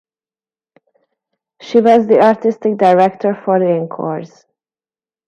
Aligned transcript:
She 1.61 1.79
was 1.79 2.07
the 2.07 2.21
artistic 2.23 2.75
director 2.77 3.35
for 3.35 3.59
the 3.59 3.69
Encores! 3.77 4.47